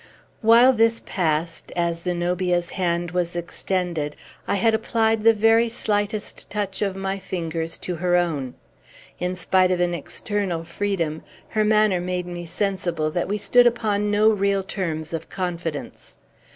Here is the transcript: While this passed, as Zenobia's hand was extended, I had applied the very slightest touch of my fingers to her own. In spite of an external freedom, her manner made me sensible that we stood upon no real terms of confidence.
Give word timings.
While 0.41 0.73
this 0.73 1.03
passed, 1.05 1.71
as 1.75 2.01
Zenobia's 2.01 2.71
hand 2.71 3.11
was 3.11 3.35
extended, 3.35 4.15
I 4.47 4.55
had 4.55 4.73
applied 4.73 5.23
the 5.23 5.31
very 5.31 5.69
slightest 5.69 6.49
touch 6.49 6.81
of 6.81 6.95
my 6.95 7.19
fingers 7.19 7.77
to 7.85 7.97
her 7.97 8.15
own. 8.15 8.55
In 9.19 9.35
spite 9.35 9.69
of 9.69 9.79
an 9.79 9.93
external 9.93 10.63
freedom, 10.63 11.21
her 11.49 11.63
manner 11.63 12.01
made 12.01 12.25
me 12.25 12.47
sensible 12.47 13.11
that 13.11 13.27
we 13.27 13.37
stood 13.37 13.67
upon 13.67 14.09
no 14.09 14.29
real 14.31 14.63
terms 14.63 15.13
of 15.13 15.29
confidence. 15.29 16.17